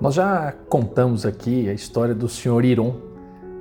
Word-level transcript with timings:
Nós 0.00 0.14
já 0.14 0.54
contamos 0.70 1.26
aqui 1.26 1.68
a 1.68 1.74
história 1.74 2.14
do 2.14 2.26
senhor 2.26 2.64
Iron, 2.64 2.94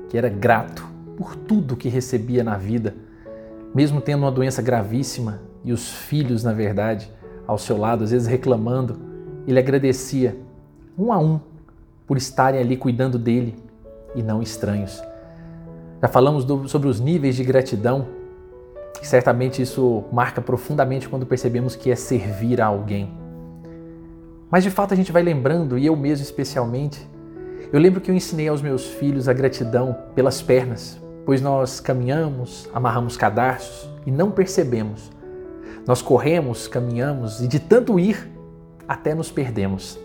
que 0.08 0.18
era 0.18 0.30
grato 0.30 0.88
por 1.18 1.36
tudo 1.36 1.76
que 1.76 1.90
recebia 1.90 2.46
na 2.46 2.56
vida, 2.56 2.96
mesmo 3.76 4.00
tendo 4.00 4.22
uma 4.22 4.32
doença 4.32 4.62
gravíssima 4.62 5.42
e 5.66 5.74
os 5.74 5.92
filhos, 5.92 6.42
na 6.42 6.54
verdade, 6.54 7.12
ao 7.46 7.58
seu 7.58 7.78
lado, 7.78 8.06
às 8.06 8.12
vezes 8.12 8.26
reclamando, 8.26 8.98
ele 9.46 9.60
agradecia 9.60 10.38
um 10.98 11.12
a 11.12 11.20
um 11.20 11.42
por 12.08 12.16
estarem 12.16 12.62
ali 12.62 12.78
cuidando 12.78 13.20
dele 13.20 13.56
e 14.16 14.24
não 14.24 14.42
estranhos. 14.42 15.04
Já 16.02 16.08
falamos 16.08 16.46
do, 16.46 16.70
sobre 16.70 16.88
os 16.88 17.02
níveis 17.02 17.36
de 17.36 17.44
gratidão, 17.44 18.08
certamente 19.02 19.62
isso 19.62 20.06
marca 20.10 20.42
profundamente 20.42 21.10
quando 21.10 21.26
percebemos 21.26 21.76
que 21.76 21.92
é 21.92 21.98
servir 21.98 22.62
a 22.62 22.68
alguém. 22.68 23.12
Mas 24.52 24.64
de 24.64 24.72
fato 24.72 24.94
a 24.94 24.98
gente 24.98 25.12
vai 25.12 25.22
lembrando, 25.22 25.78
e 25.78 25.86
eu 25.86 25.96
mesmo 25.96 26.24
especialmente, 26.24 27.08
eu 27.72 27.80
lembro 27.80 28.02
que 28.02 28.10
eu 28.10 28.16
ensinei 28.16 28.48
aos 28.48 28.62
meus 28.62 28.86
filhos 28.88 29.28
a 29.28 29.34
gratidão 29.34 29.96
pelas 30.16 30.42
pernas, 30.42 31.00
pois 31.24 31.40
nós 31.40 31.80
caminhamos, 31.80 32.68
amarramos 32.74 33.16
cadarços 33.16 33.88
e 34.08 34.12
não 34.12 34.32
percebemos. 34.32 35.12
Nós 35.86 36.02
corremos, 36.02 36.68
caminhamos 36.68 37.42
e 37.42 37.48
de 37.48 37.60
tanto 37.60 38.00
ir, 38.00 38.28
até 38.88 39.14
nos 39.14 39.32
perdemos. 39.32 40.00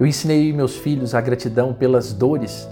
Eu 0.00 0.06
ensinei 0.06 0.52
meus 0.52 0.76
filhos 0.76 1.14
a 1.14 1.20
gratidão 1.20 1.72
pelas 1.72 2.12
dores, 2.12 2.68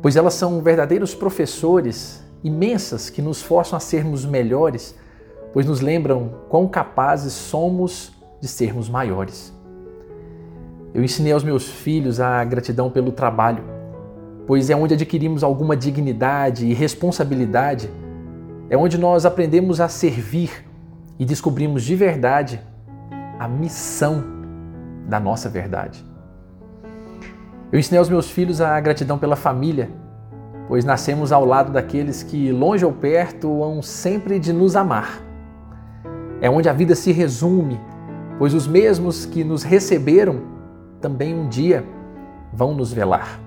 pois 0.00 0.14
elas 0.14 0.34
são 0.34 0.60
verdadeiros 0.60 1.16
professores 1.16 2.22
imensas 2.44 3.10
que 3.10 3.20
nos 3.20 3.42
forçam 3.42 3.76
a 3.76 3.80
sermos 3.80 4.24
melhores, 4.24 4.94
pois 5.52 5.66
nos 5.66 5.80
lembram 5.80 6.32
quão 6.48 6.68
capazes 6.68 7.32
somos 7.32 8.11
de 8.42 8.48
sermos 8.48 8.88
maiores. 8.88 9.56
Eu 10.92 11.04
ensinei 11.04 11.32
aos 11.32 11.44
meus 11.44 11.68
filhos 11.68 12.18
a 12.18 12.42
gratidão 12.42 12.90
pelo 12.90 13.12
trabalho, 13.12 13.62
pois 14.48 14.68
é 14.68 14.74
onde 14.74 14.94
adquirimos 14.94 15.44
alguma 15.44 15.76
dignidade 15.76 16.66
e 16.66 16.74
responsabilidade, 16.74 17.88
é 18.68 18.76
onde 18.76 18.98
nós 18.98 19.24
aprendemos 19.24 19.80
a 19.80 19.88
servir 19.88 20.50
e 21.20 21.24
descobrimos 21.24 21.84
de 21.84 21.94
verdade 21.94 22.60
a 23.38 23.46
missão 23.46 24.24
da 25.08 25.20
nossa 25.20 25.48
verdade. 25.48 26.04
Eu 27.70 27.78
ensinei 27.78 28.00
aos 28.00 28.08
meus 28.08 28.28
filhos 28.28 28.60
a 28.60 28.78
gratidão 28.80 29.18
pela 29.18 29.36
família, 29.36 29.88
pois 30.66 30.84
nascemos 30.84 31.30
ao 31.30 31.44
lado 31.44 31.72
daqueles 31.72 32.24
que, 32.24 32.50
longe 32.50 32.84
ou 32.84 32.92
perto, 32.92 33.62
hão 33.62 33.80
sempre 33.80 34.40
de 34.40 34.52
nos 34.52 34.74
amar. 34.74 35.20
É 36.40 36.50
onde 36.50 36.68
a 36.68 36.72
vida 36.72 36.96
se 36.96 37.12
resume 37.12 37.78
pois 38.42 38.54
os 38.54 38.66
mesmos 38.66 39.24
que 39.24 39.44
nos 39.44 39.62
receberam 39.62 40.40
também 41.00 41.32
um 41.32 41.48
dia 41.48 41.84
vão 42.52 42.74
nos 42.74 42.92
velar. 42.92 43.38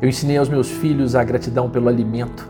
Eu 0.00 0.08
ensinei 0.08 0.36
aos 0.36 0.48
meus 0.48 0.70
filhos 0.70 1.16
a 1.16 1.24
gratidão 1.24 1.68
pelo 1.68 1.88
alimento. 1.88 2.48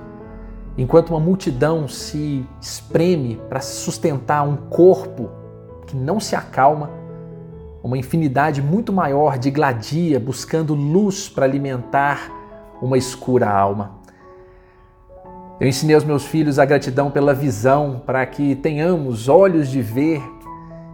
Enquanto 0.76 1.08
uma 1.08 1.18
multidão 1.18 1.88
se 1.88 2.44
espreme 2.60 3.40
para 3.48 3.60
sustentar 3.60 4.46
um 4.46 4.54
corpo 4.68 5.30
que 5.86 5.96
não 5.96 6.20
se 6.20 6.36
acalma, 6.36 6.90
uma 7.82 7.96
infinidade 7.96 8.60
muito 8.60 8.92
maior 8.92 9.38
de 9.38 9.50
gladia 9.50 10.20
buscando 10.20 10.74
luz 10.74 11.26
para 11.26 11.46
alimentar 11.46 12.30
uma 12.82 12.98
escura 12.98 13.48
alma. 13.48 13.92
Eu 15.58 15.66
ensinei 15.66 15.94
aos 15.94 16.04
meus 16.04 16.26
filhos 16.26 16.58
a 16.58 16.66
gratidão 16.66 17.10
pela 17.10 17.32
visão, 17.32 18.02
para 18.04 18.26
que 18.26 18.54
tenhamos 18.54 19.26
olhos 19.26 19.70
de 19.70 19.80
ver 19.80 20.35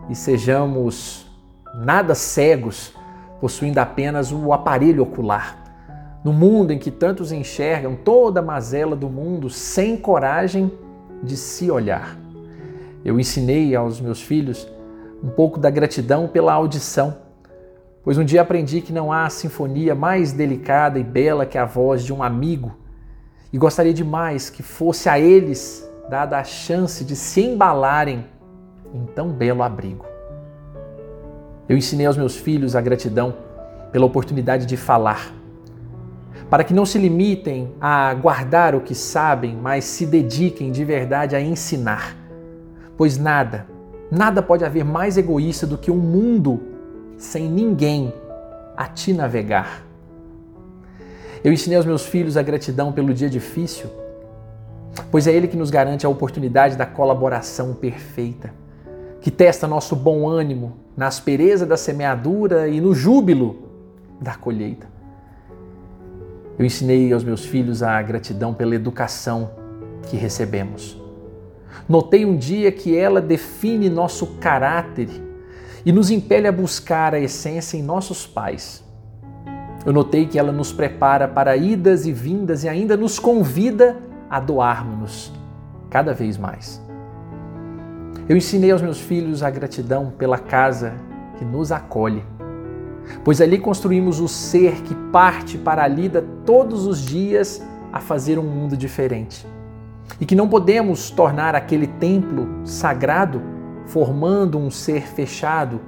e 0.09 0.15
sejamos 0.15 1.27
nada 1.75 2.15
cegos, 2.15 2.95
possuindo 3.41 3.79
apenas 3.79 4.33
o 4.33 4.53
aparelho 4.53 5.03
ocular. 5.03 5.59
No 6.25 6.33
mundo 6.33 6.73
em 6.73 6.79
que 6.79 6.91
tantos 6.91 7.33
enxergam 7.33 7.97
toda 7.97 8.41
a 8.41 8.43
mazela 8.43 8.95
do 8.95 9.09
mundo 9.09 9.51
sem 9.51 9.97
coragem 9.97 10.71
de 11.23 11.37
se 11.37 11.71
olhar. 11.71 12.17
Eu 13.05 13.19
ensinei 13.19 13.75
aos 13.75 14.01
meus 14.01 14.23
filhos 14.23 14.69
um 15.23 15.29
pouco 15.29 15.59
da 15.59 15.71
gratidão 15.71 16.29
pela 16.29 16.53
audição, 16.53 17.17
pois 18.05 18.19
um 18.19 18.25
dia 18.25 18.43
aprendi 18.43 18.81
que 18.81 18.93
não 18.93 19.13
há 19.13 19.29
sinfonia 19.31 19.95
mais 19.95 20.33
delicada 20.33 20.99
e 20.99 21.05
bela 21.05 21.47
que 21.47 21.59
a 21.59 21.65
voz 21.65 22.05
de 22.05 22.13
um 22.13 22.23
amigo, 22.23 22.77
e 23.53 23.59
gostaria 23.59 23.93
demais 23.93 24.49
que 24.49 24.63
fosse 24.63 25.09
a 25.09 25.19
eles 25.19 25.89
dada 26.09 26.39
a 26.39 26.45
chance 26.45 27.05
de 27.05 27.15
se 27.15 27.43
embalarem 27.43 28.25
em 28.95 29.07
tão 29.07 29.31
belo 29.31 29.63
abrigo. 29.63 30.05
Eu 31.69 31.77
ensinei 31.77 32.07
aos 32.07 32.17
meus 32.17 32.37
filhos 32.37 32.77
a 32.77 32.81
gratidão 32.81 33.35
pela 33.91 34.07
oportunidade 34.07 34.67
de 34.67 34.77
falar, 34.77 35.33
para 36.51 36.65
que 36.65 36.75
não 36.75 36.85
se 36.85 36.99
limitem 36.99 37.75
a 37.81 38.13
guardar 38.15 38.75
o 38.75 38.81
que 38.81 38.95
sabem, 38.95 39.57
mas 39.57 39.85
se 39.85 40.05
dediquem 40.05 40.71
de 40.71 40.85
verdade 40.85 41.37
a 41.37 41.41
ensinar. 41.41 42.17
Pois 42.97 43.17
nada, 43.17 43.67
nada 44.11 44.43
pode 44.43 44.65
haver 44.65 44.85
mais 44.85 45.17
egoísta 45.17 45.67
do 45.67 45.79
que 45.79 45.91
um 45.91 45.97
mundo 45.97 46.61
sem 47.17 47.49
ninguém 47.49 48.13
a 48.77 48.87
te 48.87 49.13
navegar. 49.13 49.83
Eu 51.45 51.53
ensinei 51.53 51.77
aos 51.77 51.87
meus 51.87 52.05
filhos 52.05 52.37
a 52.37 52.43
gratidão 52.43 52.93
pelo 52.93 53.15
dia 53.15 53.29
difícil, 53.29 53.91
pois 55.11 55.27
é 55.27 55.33
ele 55.33 55.49
que 55.49 55.57
nos 55.57 55.71
garante 55.71 56.05
a 56.05 56.09
oportunidade 56.09 56.77
da 56.77 56.87
colaboração 56.87 57.75
perfeita 57.75 58.62
que 59.23 59.31
testa 59.31 59.69
nosso 59.69 59.95
bom 59.95 60.29
ânimo 60.29 60.75
na 60.97 61.07
aspereza 61.07 61.65
da 61.65 61.77
semeadura 61.77 62.69
e 62.69 62.81
no 62.81 62.93
júbilo 62.93 63.69
da 64.21 64.35
colheita. 64.35 64.89
Eu 66.59 66.67
ensinei 66.67 67.13
aos 67.13 67.23
meus 67.23 67.45
filhos 67.45 67.85
a 67.85 68.03
gratidão 68.03 68.53
pela 68.53 68.75
educação 68.75 69.53
que 70.09 70.17
recebemos. 70.17 71.01
Notei 71.89 72.27
um 72.27 72.37
dia 72.37 72.73
que 72.73 72.97
ela 72.97 73.21
define 73.21 73.89
nosso 73.89 74.27
caráter 74.41 75.09
e 75.87 75.93
nos 75.93 76.11
impele 76.11 76.49
a 76.49 76.53
buscar 76.53 77.15
a 77.15 77.21
essência 77.21 77.77
em 77.77 77.83
nossos 77.83 78.27
pais. 78.27 78.85
Eu 79.87 79.93
notei 79.93 80.27
que 80.27 80.39
ela 80.39 80.53
nos 80.53 80.73
prepara 80.73 81.29
para 81.29 81.57
idas 81.57 82.07
e 82.07 82.13
vindas 82.13 82.65
e 82.65 82.69
ainda 82.69 82.97
nos 82.97 83.21
convida 83.21 83.97
a 84.29 84.41
doarmos-nos 84.41 85.33
cada 85.89 86.13
vez 86.13 86.37
mais. 86.37 86.82
Eu 88.33 88.37
ensinei 88.39 88.71
aos 88.71 88.81
meus 88.81 88.99
filhos 88.99 89.43
a 89.43 89.51
gratidão 89.51 90.11
pela 90.17 90.39
casa 90.39 90.95
que 91.37 91.45
nos 91.45 91.71
acolhe, 91.71 92.25
pois 93.23 93.43
ali 93.43 93.59
construímos 93.59 94.21
o 94.21 94.27
ser 94.27 94.81
que 94.85 94.95
parte 95.13 95.59
para 95.59 95.85
a 95.85 95.87
lida 95.87 96.25
todos 96.47 96.87
os 96.87 97.05
dias 97.05 97.63
a 97.93 98.01
fazer 98.01 98.39
um 98.39 98.43
mundo 98.43 98.75
diferente. 98.75 99.47
E 100.19 100.25
que 100.25 100.35
não 100.35 100.49
podemos 100.49 101.11
tornar 101.11 101.55
aquele 101.55 101.87
templo 101.87 102.49
sagrado 102.65 103.43
formando 103.85 104.57
um 104.57 104.71
ser 104.71 105.03
fechado, 105.09 105.79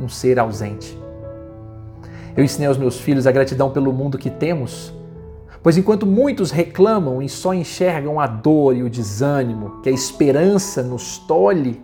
um 0.00 0.08
ser 0.08 0.40
ausente. 0.40 1.00
Eu 2.36 2.42
ensinei 2.42 2.66
aos 2.66 2.76
meus 2.76 2.98
filhos 2.98 3.24
a 3.24 3.30
gratidão 3.30 3.70
pelo 3.70 3.92
mundo 3.92 4.18
que 4.18 4.30
temos, 4.30 4.92
pois 5.64 5.78
enquanto 5.78 6.04
muitos 6.04 6.50
reclamam 6.50 7.22
e 7.22 7.28
só 7.28 7.54
enxergam 7.54 8.20
a 8.20 8.26
dor 8.26 8.76
e 8.76 8.82
o 8.82 8.90
desânimo 8.90 9.80
que 9.80 9.88
a 9.88 9.92
esperança 9.92 10.82
nos 10.82 11.16
tolhe, 11.16 11.82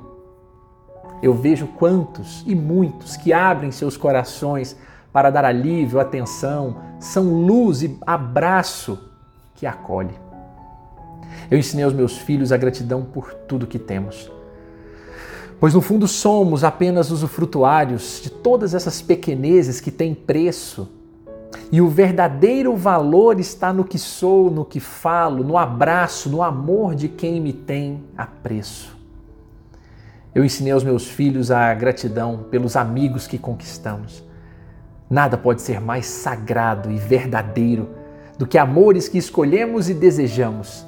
eu 1.23 1.33
vejo 1.33 1.67
quantos 1.67 2.45
e 2.47 2.55
muitos 2.55 3.17
que 3.17 3.33
abrem 3.33 3.73
seus 3.73 3.97
corações 3.97 4.77
para 5.11 5.31
dar 5.31 5.47
alívio, 5.47 5.99
atenção, 5.99 6.77
são 6.99 7.47
luz 7.47 7.83
e 7.83 7.99
abraço 8.07 8.99
que 9.55 9.65
acolhe. 9.67 10.15
Eu 11.51 11.57
ensinei 11.57 11.85
aos 11.85 11.95
meus 11.95 12.19
filhos 12.19 12.53
a 12.53 12.59
gratidão 12.59 13.03
por 13.03 13.33
tudo 13.33 13.67
que 13.67 13.79
temos. 13.79 14.31
Pois 15.59 15.73
no 15.73 15.81
fundo 15.81 16.07
somos 16.07 16.65
apenas 16.65 17.11
usufrutuários 17.11 18.21
de 18.23 18.29
todas 18.29 18.75
essas 18.75 19.01
pequenezes 19.01 19.81
que 19.81 19.91
têm 19.91 20.15
preço 20.15 21.00
e 21.73 21.81
o 21.81 21.89
verdadeiro 21.89 22.75
valor 22.75 23.39
está 23.39 23.73
no 23.73 23.85
que 23.85 23.99
sou, 23.99 24.51
no 24.51 24.65
que 24.65 24.81
falo, 24.81 25.45
no 25.45 25.57
abraço, 25.57 26.29
no 26.29 26.43
amor 26.43 26.97
de 26.97 27.09
quem 27.09 27.41
me 27.41 27.53
tem 27.53 28.03
apreço. 28.17 28.99
Eu 30.35 30.45
ensinei 30.45 30.73
aos 30.73 30.83
meus 30.83 31.07
filhos 31.09 31.51
a 31.51 31.73
gratidão 31.75 32.45
pelos 32.51 32.75
amigos 32.75 33.29
que 33.29 33.39
conquistamos. 33.39 34.25
Nada 35.09 35.37
pode 35.37 35.63
ser 35.63 35.81
mais 35.81 36.07
sagrado 36.07 36.91
e 36.91 36.97
verdadeiro 36.97 37.91
do 38.37 38.47
que 38.47 38.59
amores 38.59 39.09
que 39.09 39.19
escolhemos 39.19 39.89
e 39.89 39.95
desejamos. 39.95 40.85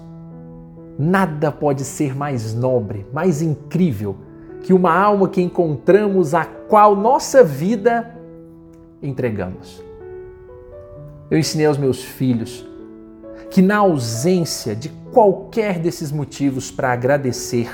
Nada 0.98 1.52
pode 1.52 1.84
ser 1.84 2.14
mais 2.14 2.54
nobre, 2.54 3.06
mais 3.12 3.40
incrível 3.40 4.16
que 4.62 4.72
uma 4.72 4.92
alma 4.96 5.28
que 5.28 5.42
encontramos 5.42 6.34
a 6.34 6.44
qual 6.44 6.96
nossa 6.96 7.42
vida 7.42 8.16
entregamos 9.00 9.91
eu 11.32 11.38
ensinei 11.38 11.64
aos 11.64 11.78
meus 11.78 12.04
filhos 12.04 12.62
que, 13.50 13.62
na 13.62 13.78
ausência 13.78 14.76
de 14.76 14.90
qualquer 15.10 15.78
desses 15.78 16.12
motivos 16.12 16.70
para 16.70 16.92
agradecer, 16.92 17.70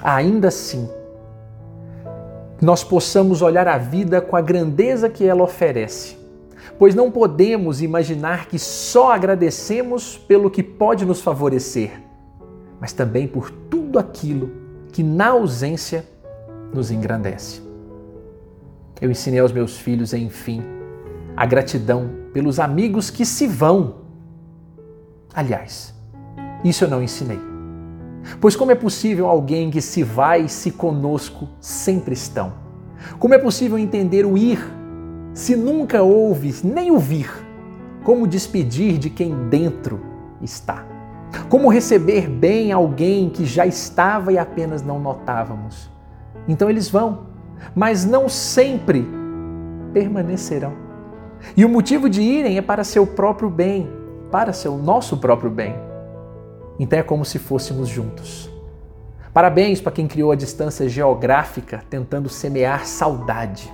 ainda 0.00 0.46
assim, 0.46 0.88
nós 2.62 2.84
possamos 2.84 3.42
olhar 3.42 3.66
a 3.66 3.76
vida 3.76 4.20
com 4.20 4.36
a 4.36 4.40
grandeza 4.40 5.10
que 5.10 5.24
ela 5.24 5.42
oferece, 5.42 6.16
pois 6.78 6.94
não 6.94 7.10
podemos 7.10 7.82
imaginar 7.82 8.46
que 8.46 8.56
só 8.56 9.10
agradecemos 9.10 10.16
pelo 10.16 10.48
que 10.48 10.62
pode 10.62 11.04
nos 11.04 11.20
favorecer, 11.20 11.90
mas 12.80 12.92
também 12.92 13.26
por 13.26 13.50
tudo 13.50 13.98
aquilo 13.98 14.52
que 14.92 15.02
na 15.02 15.30
ausência 15.30 16.06
nos 16.72 16.92
engrandece. 16.92 17.60
Eu 19.00 19.10
ensinei 19.10 19.40
aos 19.40 19.50
meus 19.50 19.76
filhos, 19.76 20.14
enfim, 20.14 20.62
a 21.36 21.44
gratidão 21.44 22.27
pelos 22.38 22.60
amigos 22.60 23.10
que 23.10 23.26
se 23.26 23.48
vão. 23.48 23.96
Aliás, 25.34 25.92
isso 26.62 26.84
eu 26.84 26.88
não 26.88 27.02
ensinei. 27.02 27.40
Pois 28.40 28.54
como 28.54 28.70
é 28.70 28.76
possível 28.76 29.26
alguém 29.26 29.72
que 29.72 29.80
se 29.80 30.04
vai 30.04 30.46
se 30.46 30.70
conosco 30.70 31.48
sempre 31.60 32.14
estão? 32.14 32.52
Como 33.18 33.34
é 33.34 33.38
possível 33.38 33.76
entender 33.76 34.24
o 34.24 34.38
ir 34.38 34.60
se 35.34 35.56
nunca 35.56 36.00
houve 36.00 36.54
nem 36.62 36.92
o 36.92 36.98
vir? 37.00 37.28
Como 38.04 38.24
despedir 38.24 38.98
de 38.98 39.10
quem 39.10 39.34
dentro 39.48 40.00
está? 40.40 40.86
Como 41.48 41.68
receber 41.68 42.28
bem 42.28 42.70
alguém 42.70 43.30
que 43.30 43.44
já 43.44 43.66
estava 43.66 44.32
e 44.32 44.38
apenas 44.38 44.80
não 44.80 45.00
notávamos? 45.00 45.90
Então 46.46 46.70
eles 46.70 46.88
vão, 46.88 47.26
mas 47.74 48.04
não 48.04 48.28
sempre 48.28 49.04
permanecerão. 49.92 50.87
E 51.56 51.64
o 51.64 51.68
motivo 51.68 52.08
de 52.08 52.20
irem 52.20 52.58
é 52.58 52.62
para 52.62 52.84
seu 52.84 53.06
próprio 53.06 53.50
bem, 53.50 53.88
para 54.30 54.52
seu 54.52 54.76
nosso 54.76 55.16
próprio 55.16 55.50
bem. 55.50 55.74
Então 56.78 56.98
é 56.98 57.02
como 57.02 57.24
se 57.24 57.38
fôssemos 57.38 57.88
juntos. 57.88 58.50
Parabéns 59.32 59.80
para 59.80 59.92
quem 59.92 60.06
criou 60.06 60.32
a 60.32 60.36
distância 60.36 60.88
geográfica 60.88 61.82
tentando 61.88 62.28
semear 62.28 62.86
saudade. 62.86 63.72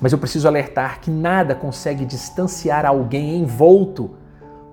Mas 0.00 0.12
eu 0.12 0.18
preciso 0.18 0.48
alertar 0.48 1.00
que 1.00 1.10
nada 1.10 1.54
consegue 1.54 2.04
distanciar 2.04 2.84
alguém 2.84 3.36
envolto 3.36 4.10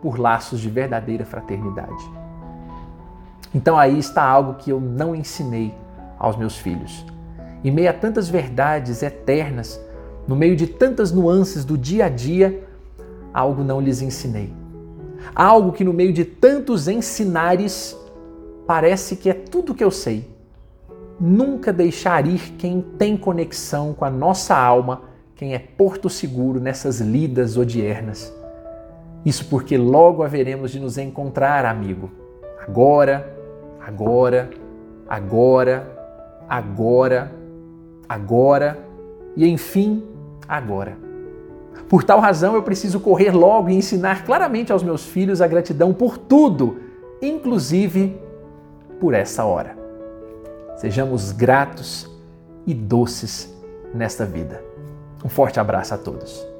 por 0.01 0.19
laços 0.19 0.59
de 0.59 0.69
verdadeira 0.69 1.25
fraternidade. 1.25 2.11
Então 3.53 3.77
aí 3.77 3.99
está 3.99 4.23
algo 4.23 4.55
que 4.55 4.71
eu 4.71 4.79
não 4.79 5.15
ensinei 5.15 5.75
aos 6.17 6.35
meus 6.35 6.57
filhos. 6.57 7.05
Em 7.63 7.69
meio 7.69 7.89
a 7.89 7.93
tantas 7.93 8.29
verdades 8.29 9.03
eternas, 9.03 9.79
no 10.31 10.37
meio 10.37 10.55
de 10.55 10.65
tantas 10.65 11.11
nuances 11.11 11.65
do 11.65 11.77
dia 11.77 12.05
a 12.05 12.09
dia, 12.09 12.63
algo 13.33 13.65
não 13.65 13.81
lhes 13.81 14.01
ensinei. 14.01 14.53
Algo 15.35 15.73
que 15.73 15.83
no 15.83 15.91
meio 15.91 16.13
de 16.13 16.23
tantos 16.23 16.87
ensinares 16.87 17.97
parece 18.65 19.17
que 19.17 19.29
é 19.29 19.33
tudo 19.33 19.75
que 19.75 19.83
eu 19.83 19.91
sei. 19.91 20.25
Nunca 21.19 21.73
deixar 21.73 22.25
ir 22.25 22.53
quem 22.57 22.79
tem 22.97 23.17
conexão 23.17 23.93
com 23.93 24.05
a 24.05 24.09
nossa 24.09 24.55
alma, 24.55 25.01
quem 25.35 25.53
é 25.53 25.59
porto 25.59 26.09
seguro 26.09 26.61
nessas 26.61 27.01
lidas 27.01 27.57
odiernas. 27.57 28.33
Isso 29.25 29.43
porque 29.49 29.77
logo 29.77 30.23
haveremos 30.23 30.71
de 30.71 30.79
nos 30.79 30.97
encontrar, 30.97 31.65
amigo. 31.65 32.09
Agora, 32.65 33.35
agora, 33.85 34.49
agora, 35.09 35.91
agora, 36.47 37.35
agora 38.07 38.91
e 39.35 39.47
enfim, 39.47 40.03
agora. 40.51 40.97
Por 41.87 42.03
tal 42.03 42.19
razão, 42.19 42.55
eu 42.55 42.61
preciso 42.61 42.99
correr 42.99 43.31
logo 43.31 43.69
e 43.69 43.73
ensinar 43.73 44.25
claramente 44.25 44.71
aos 44.71 44.83
meus 44.83 45.05
filhos 45.05 45.41
a 45.41 45.47
gratidão 45.47 45.93
por 45.93 46.17
tudo, 46.17 46.77
inclusive 47.21 48.19
por 48.99 49.13
essa 49.13 49.45
hora. 49.45 49.77
Sejamos 50.75 51.31
gratos 51.31 52.09
e 52.67 52.73
doces 52.73 53.53
nesta 53.93 54.25
vida. 54.25 54.61
Um 55.23 55.29
forte 55.29 55.59
abraço 55.59 55.93
a 55.93 55.97
todos. 55.97 56.50